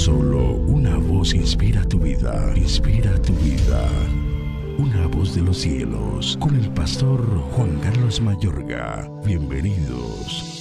Solo 0.00 0.54
una 0.54 0.96
voz 0.96 1.34
inspira 1.34 1.84
tu 1.84 1.98
vida, 1.98 2.54
inspira 2.56 3.20
tu 3.20 3.34
vida. 3.34 3.86
Una 4.78 5.06
voz 5.08 5.34
de 5.34 5.42
los 5.42 5.58
cielos, 5.58 6.38
con 6.40 6.56
el 6.56 6.70
pastor 6.72 7.20
Juan 7.52 7.78
Carlos 7.80 8.18
Mayorga. 8.18 9.06
Bienvenidos. 9.26 10.56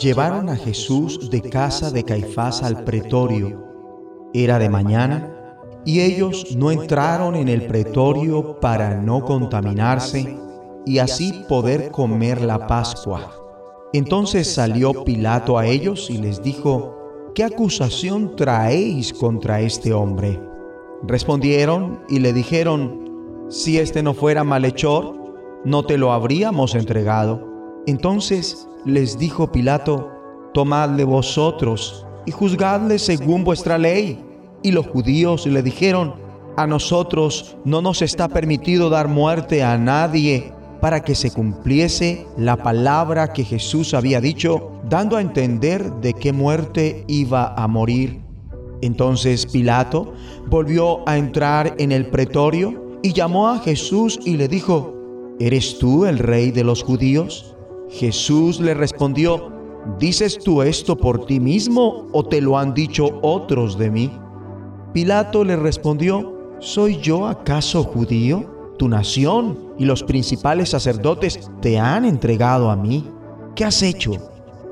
Llevaron 0.00 0.48
a 0.48 0.54
Jesús 0.54 1.28
de 1.28 1.42
casa 1.42 1.90
de 1.90 2.04
Caifás 2.04 2.62
al 2.62 2.84
pretorio. 2.84 3.60
Era 4.32 4.60
de 4.60 4.68
mañana 4.68 5.34
y 5.84 6.02
ellos 6.02 6.54
no 6.56 6.70
entraron 6.70 7.34
en 7.34 7.48
el 7.48 7.66
pretorio 7.66 8.60
para 8.60 8.94
no 8.94 9.24
contaminarse 9.24 10.38
y 10.86 10.98
así 10.98 11.44
poder 11.48 11.90
comer 11.90 12.40
la 12.42 12.68
Pascua. 12.68 13.47
Entonces 13.94 14.52
salió 14.52 15.04
Pilato 15.04 15.56
a 15.56 15.66
ellos 15.66 16.10
y 16.10 16.18
les 16.18 16.42
dijo, 16.42 17.30
¿qué 17.34 17.44
acusación 17.44 18.36
traéis 18.36 19.14
contra 19.14 19.62
este 19.62 19.94
hombre? 19.94 20.38
Respondieron 21.04 22.00
y 22.08 22.18
le 22.18 22.34
dijeron, 22.34 23.46
si 23.48 23.78
este 23.78 24.02
no 24.02 24.12
fuera 24.12 24.44
malhechor, 24.44 25.14
no 25.64 25.86
te 25.86 25.96
lo 25.96 26.12
habríamos 26.12 26.74
entregado. 26.74 27.82
Entonces 27.86 28.68
les 28.84 29.18
dijo 29.18 29.50
Pilato, 29.50 30.10
tomadle 30.52 31.04
vosotros 31.04 32.06
y 32.26 32.30
juzgadle 32.30 32.98
según 32.98 33.42
vuestra 33.42 33.78
ley. 33.78 34.22
Y 34.62 34.72
los 34.72 34.86
judíos 34.86 35.46
le 35.46 35.62
dijeron, 35.62 36.14
a 36.58 36.66
nosotros 36.66 37.56
no 37.64 37.80
nos 37.80 38.02
está 38.02 38.28
permitido 38.28 38.90
dar 38.90 39.08
muerte 39.08 39.62
a 39.62 39.78
nadie 39.78 40.52
para 40.80 41.00
que 41.02 41.14
se 41.14 41.30
cumpliese 41.30 42.26
la 42.36 42.56
palabra 42.56 43.32
que 43.32 43.44
Jesús 43.44 43.94
había 43.94 44.20
dicho, 44.20 44.70
dando 44.88 45.16
a 45.16 45.20
entender 45.20 45.92
de 46.00 46.14
qué 46.14 46.32
muerte 46.32 47.04
iba 47.08 47.54
a 47.54 47.66
morir. 47.68 48.22
Entonces 48.80 49.46
Pilato 49.46 50.14
volvió 50.48 51.08
a 51.08 51.18
entrar 51.18 51.74
en 51.78 51.92
el 51.92 52.06
pretorio 52.06 52.98
y 53.02 53.12
llamó 53.12 53.48
a 53.48 53.58
Jesús 53.58 54.18
y 54.24 54.36
le 54.36 54.48
dijo, 54.48 54.94
¿Eres 55.40 55.78
tú 55.78 56.04
el 56.04 56.18
rey 56.18 56.50
de 56.50 56.64
los 56.64 56.82
judíos? 56.82 57.54
Jesús 57.90 58.60
le 58.60 58.74
respondió, 58.74 59.52
¿dices 59.98 60.38
tú 60.38 60.62
esto 60.62 60.96
por 60.96 61.26
ti 61.26 61.38
mismo 61.38 62.08
o 62.12 62.24
te 62.24 62.40
lo 62.40 62.58
han 62.58 62.74
dicho 62.74 63.20
otros 63.22 63.78
de 63.78 63.90
mí? 63.90 64.10
Pilato 64.92 65.44
le 65.44 65.54
respondió, 65.54 66.56
¿soy 66.58 66.98
yo 66.98 67.26
acaso 67.26 67.84
judío? 67.84 68.57
Tu 68.78 68.88
nación 68.88 69.74
y 69.76 69.84
los 69.84 70.04
principales 70.04 70.70
sacerdotes 70.70 71.50
te 71.60 71.78
han 71.78 72.04
entregado 72.04 72.70
a 72.70 72.76
mí. 72.76 73.10
¿Qué 73.56 73.64
has 73.64 73.82
hecho? 73.82 74.12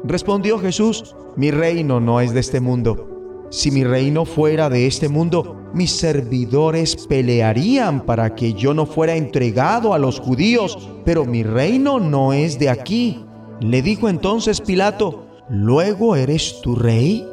Respondió 0.04 0.60
Jesús, 0.60 1.16
mi 1.36 1.50
reino 1.50 1.98
no 1.98 2.20
es 2.20 2.32
de 2.32 2.40
este 2.40 2.60
mundo. 2.60 3.48
Si 3.50 3.72
mi 3.72 3.82
reino 3.82 4.24
fuera 4.24 4.70
de 4.70 4.86
este 4.86 5.08
mundo, 5.08 5.56
mis 5.74 5.90
servidores 5.90 7.06
pelearían 7.08 8.06
para 8.06 8.34
que 8.36 8.52
yo 8.54 8.74
no 8.74 8.86
fuera 8.86 9.16
entregado 9.16 9.92
a 9.92 9.98
los 9.98 10.20
judíos, 10.20 10.88
pero 11.04 11.24
mi 11.24 11.42
reino 11.42 11.98
no 11.98 12.32
es 12.32 12.58
de 12.60 12.70
aquí. 12.70 13.24
Le 13.60 13.82
dijo 13.82 14.08
entonces 14.08 14.60
Pilato, 14.60 15.26
¿luego 15.50 16.14
eres 16.14 16.60
tu 16.62 16.76
rey? 16.76 17.26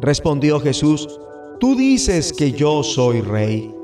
Respondió 0.00 0.60
Jesús, 0.60 1.20
tú 1.60 1.76
dices 1.76 2.32
que 2.32 2.52
yo 2.52 2.82
soy 2.82 3.20
rey. 3.20 3.75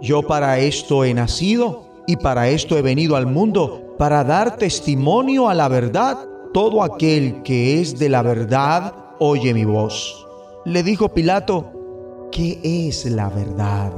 Yo 0.00 0.22
para 0.22 0.58
esto 0.58 1.04
he 1.04 1.12
nacido 1.12 1.84
y 2.06 2.16
para 2.16 2.48
esto 2.48 2.78
he 2.78 2.82
venido 2.82 3.16
al 3.16 3.26
mundo, 3.26 3.94
para 3.98 4.22
dar 4.24 4.56
testimonio 4.56 5.48
a 5.48 5.54
la 5.54 5.68
verdad. 5.68 6.18
Todo 6.52 6.82
aquel 6.82 7.42
que 7.42 7.80
es 7.80 7.98
de 7.98 8.08
la 8.08 8.22
verdad 8.22 8.94
oye 9.18 9.52
mi 9.52 9.64
voz. 9.64 10.26
Le 10.64 10.82
dijo 10.82 11.08
Pilato, 11.08 12.28
¿qué 12.30 12.60
es 12.62 13.04
la 13.06 13.28
verdad? 13.28 13.92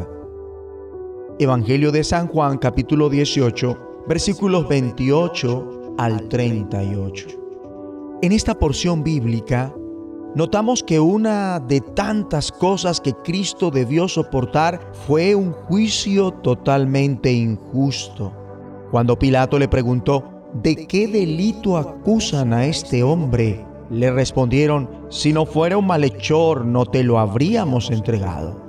Evangelio 1.39 1.93
de 1.93 2.03
San 2.03 2.29
Juan 2.29 2.59
capítulo 2.59 3.09
18 3.09 4.05
versículos 4.09 4.69
28 4.69 5.95
al 5.99 6.29
38. 6.29 7.29
En 8.23 8.33
esta 8.33 8.59
porción 8.59 9.03
bíblica 9.03 9.75
notamos 10.35 10.83
que 10.83 11.01
una 11.01 11.61
de 11.61 11.81
tantas 11.81 12.53
cosas 12.53 13.01
que 13.01 13.15
Cristo 13.25 13.71
debió 13.71 14.09
soportar 14.09 14.81
fue 15.07 15.35
un 15.35 15.53
juicio 15.53 16.33
totalmente 16.33 17.33
injusto. 17.33 18.33
Cuando 18.91 19.19
Pilato 19.19 19.59
le 19.59 19.69
preguntó, 19.69 20.25
¿de 20.63 20.87
qué 20.87 21.07
delito 21.07 21.77
acusan 21.77 22.53
a 22.53 22.67
este 22.67 23.03
hombre? 23.03 23.65
Le 23.91 24.11
respondieron, 24.11 24.89
si 25.09 25.33
no 25.33 25.47
fuera 25.47 25.77
un 25.77 25.87
malhechor 25.87 26.65
no 26.65 26.87
te 26.87 27.03
lo 27.03 27.19
habríamos 27.19 27.91
entregado. 27.91 28.61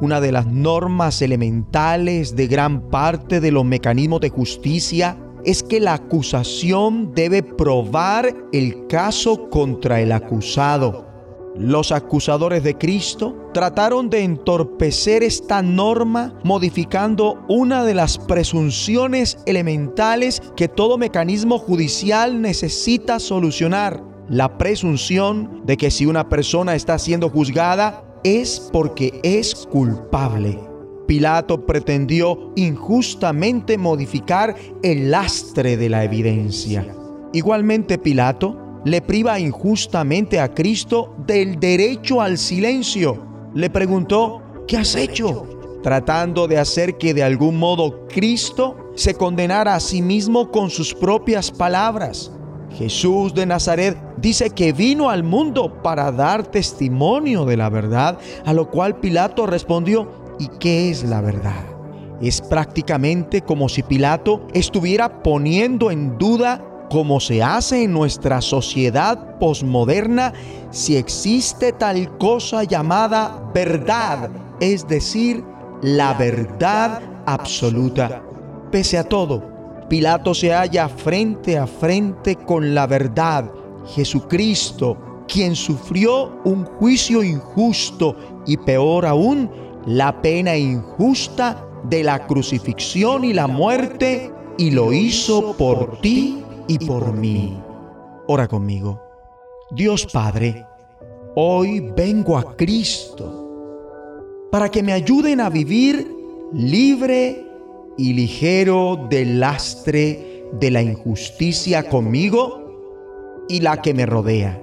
Una 0.00 0.20
de 0.20 0.32
las 0.32 0.46
normas 0.46 1.22
elementales 1.22 2.34
de 2.34 2.46
gran 2.46 2.88
parte 2.90 3.40
de 3.40 3.52
los 3.52 3.64
mecanismos 3.64 4.20
de 4.20 4.30
justicia 4.30 5.16
es 5.44 5.62
que 5.62 5.80
la 5.80 5.94
acusación 5.94 7.12
debe 7.14 7.42
probar 7.42 8.34
el 8.52 8.86
caso 8.86 9.48
contra 9.50 10.00
el 10.00 10.12
acusado. 10.12 11.06
Los 11.56 11.92
acusadores 11.92 12.64
de 12.64 12.76
Cristo 12.76 13.50
trataron 13.54 14.10
de 14.10 14.24
entorpecer 14.24 15.22
esta 15.22 15.62
norma 15.62 16.34
modificando 16.42 17.44
una 17.48 17.84
de 17.84 17.94
las 17.94 18.18
presunciones 18.18 19.38
elementales 19.46 20.42
que 20.56 20.66
todo 20.66 20.98
mecanismo 20.98 21.58
judicial 21.58 22.42
necesita 22.42 23.20
solucionar. 23.20 24.02
La 24.28 24.58
presunción 24.58 25.62
de 25.64 25.76
que 25.76 25.92
si 25.92 26.06
una 26.06 26.28
persona 26.28 26.74
está 26.74 26.98
siendo 26.98 27.30
juzgada 27.30 28.02
es 28.24 28.68
porque 28.72 29.20
es 29.22 29.54
culpable. 29.54 30.73
Pilato 31.06 31.66
pretendió 31.66 32.52
injustamente 32.56 33.78
modificar 33.78 34.54
el 34.82 35.10
lastre 35.10 35.76
de 35.76 35.88
la 35.88 36.04
evidencia. 36.04 36.86
Igualmente 37.32 37.98
Pilato 37.98 38.80
le 38.84 39.00
priva 39.00 39.38
injustamente 39.40 40.40
a 40.40 40.52
Cristo 40.52 41.14
del 41.26 41.58
derecho 41.58 42.20
al 42.20 42.38
silencio. 42.38 43.50
Le 43.54 43.70
preguntó, 43.70 44.42
¿qué 44.66 44.76
has 44.76 44.94
hecho? 44.94 45.46
Tratando 45.82 46.48
de 46.48 46.58
hacer 46.58 46.96
que 46.96 47.12
de 47.12 47.22
algún 47.22 47.58
modo 47.58 48.06
Cristo 48.08 48.76
se 48.94 49.14
condenara 49.14 49.74
a 49.74 49.80
sí 49.80 50.00
mismo 50.02 50.50
con 50.50 50.70
sus 50.70 50.94
propias 50.94 51.50
palabras. 51.50 52.30
Jesús 52.76 53.34
de 53.34 53.46
Nazaret 53.46 53.96
dice 54.16 54.50
que 54.50 54.72
vino 54.72 55.08
al 55.08 55.22
mundo 55.22 55.82
para 55.82 56.10
dar 56.10 56.46
testimonio 56.46 57.44
de 57.44 57.56
la 57.56 57.68
verdad, 57.68 58.18
a 58.44 58.52
lo 58.52 58.70
cual 58.70 58.96
Pilato 58.96 59.46
respondió, 59.46 60.23
¿y 60.38 60.48
qué 60.58 60.90
es 60.90 61.04
la 61.04 61.20
verdad? 61.20 61.64
Es 62.20 62.40
prácticamente 62.40 63.42
como 63.42 63.68
si 63.68 63.82
Pilato 63.82 64.46
estuviera 64.52 65.22
poniendo 65.22 65.90
en 65.90 66.16
duda 66.18 66.64
como 66.90 67.18
se 67.18 67.42
hace 67.42 67.84
en 67.84 67.92
nuestra 67.92 68.40
sociedad 68.40 69.38
posmoderna, 69.38 70.32
si 70.70 70.96
existe 70.96 71.72
tal 71.72 72.16
cosa 72.18 72.64
llamada 72.64 73.50
verdad, 73.52 74.30
es 74.60 74.86
decir, 74.86 75.44
la 75.82 76.14
verdad 76.14 77.02
absoluta. 77.26 78.22
Pese 78.70 78.98
a 78.98 79.04
todo, 79.04 79.42
Pilato 79.88 80.34
se 80.34 80.52
halla 80.52 80.88
frente 80.88 81.58
a 81.58 81.66
frente 81.66 82.36
con 82.36 82.74
la 82.74 82.86
verdad, 82.86 83.50
Jesucristo, 83.86 84.96
quien 85.26 85.56
sufrió 85.56 86.40
un 86.44 86.64
juicio 86.64 87.22
injusto 87.22 88.16
y 88.46 88.56
peor 88.56 89.06
aún, 89.06 89.50
la 89.86 90.22
pena 90.22 90.56
injusta 90.56 91.66
de 91.84 92.02
la 92.02 92.26
crucifixión 92.26 93.24
y 93.24 93.32
la 93.32 93.46
muerte, 93.46 94.32
y 94.56 94.70
lo 94.70 94.92
hizo 94.92 95.56
por 95.56 96.00
ti 96.00 96.42
y 96.68 96.78
por 96.78 97.12
mí. 97.12 97.58
Ora 98.26 98.48
conmigo. 98.48 99.02
Dios 99.72 100.06
Padre, 100.06 100.64
hoy 101.34 101.80
vengo 101.80 102.38
a 102.38 102.56
Cristo 102.56 103.40
para 104.50 104.70
que 104.70 104.82
me 104.82 104.92
ayuden 104.92 105.40
a 105.40 105.50
vivir 105.50 106.08
libre 106.52 107.44
y 107.98 108.12
ligero 108.12 109.06
del 109.10 109.40
lastre 109.40 110.48
de 110.52 110.70
la 110.70 110.82
injusticia 110.82 111.88
conmigo 111.88 113.44
y 113.48 113.60
la 113.60 113.82
que 113.82 113.94
me 113.94 114.06
rodea. 114.06 114.60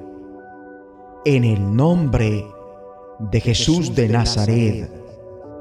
En 1.25 1.43
el 1.43 1.75
nombre 1.75 2.45
de 3.19 3.41
Jesús 3.41 3.93
de 3.93 4.07
Nazaret. 4.07 5.00